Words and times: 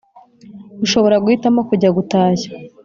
Ushobora 0.85 1.21
guhitamo 1.23 1.61
kujya 1.69 1.89
gutashya 1.97 2.49